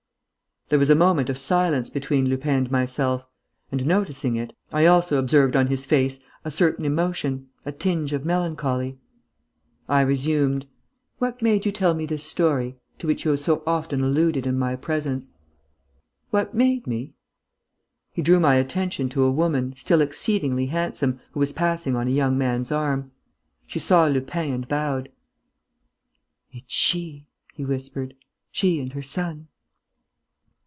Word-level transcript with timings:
There 0.69 0.79
was 0.79 0.89
a 0.89 0.95
moment 0.95 1.29
of 1.29 1.37
silence 1.37 1.89
between 1.89 2.29
Lupin 2.29 2.53
and 2.59 2.71
myself; 2.71 3.27
and, 3.73 3.85
noticing 3.85 4.37
it, 4.37 4.55
I 4.71 4.85
also 4.85 5.17
observed 5.17 5.57
on 5.57 5.67
his 5.67 5.83
face 5.85 6.21
a 6.45 6.49
certain 6.49 6.85
emotion, 6.85 7.49
a 7.65 7.73
tinge 7.73 8.13
of 8.13 8.23
melancholy. 8.23 8.97
I 9.89 9.99
resumed: 9.99 10.67
"What 11.17 11.41
made 11.41 11.65
you 11.65 11.73
tell 11.73 11.93
me 11.93 12.05
this 12.05 12.23
story... 12.23 12.77
to 12.99 13.07
which 13.07 13.25
you 13.25 13.31
have 13.31 13.49
often 13.67 14.01
alluded 14.01 14.47
in 14.47 14.57
my 14.57 14.77
presence?" 14.77 15.31
"What 16.29 16.53
made 16.53 16.87
me...?" 16.87 17.15
He 18.13 18.21
drew 18.21 18.39
my 18.39 18.55
attention 18.55 19.09
to 19.09 19.23
a 19.23 19.29
woman, 19.31 19.75
still 19.75 19.99
exceedingly 19.99 20.67
handsome, 20.67 21.19
who 21.33 21.41
was 21.41 21.51
passing 21.51 21.97
on 21.97 22.07
a 22.07 22.11
young 22.11 22.37
man's 22.37 22.71
arm. 22.71 23.11
She 23.67 23.79
saw 23.79 24.05
Lupin 24.05 24.53
and 24.53 24.67
bowed. 24.69 25.09
"It's 26.49 26.73
she," 26.73 27.27
he 27.53 27.65
whispered. 27.65 28.13
"She 28.53 28.79
and 28.79 28.93
her 28.93 29.03
son." 29.03 29.49